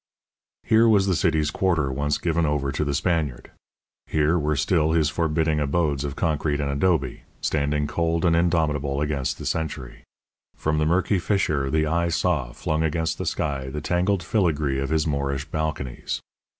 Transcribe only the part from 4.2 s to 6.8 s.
were still his forbidding abodes of concrete and